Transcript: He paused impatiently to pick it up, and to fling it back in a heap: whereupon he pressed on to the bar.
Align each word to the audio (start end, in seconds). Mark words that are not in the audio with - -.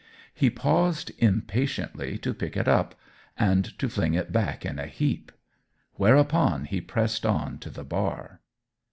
He 0.33 0.49
paused 0.49 1.11
impatiently 1.19 2.17
to 2.23 2.33
pick 2.33 2.57
it 2.57 2.67
up, 2.67 2.95
and 3.37 3.65
to 3.77 3.87
fling 3.87 4.15
it 4.15 4.31
back 4.31 4.65
in 4.65 4.79
a 4.79 4.87
heap: 4.87 5.31
whereupon 5.93 6.65
he 6.65 6.81
pressed 6.81 7.23
on 7.23 7.59
to 7.59 7.69
the 7.69 7.83
bar. 7.83 8.41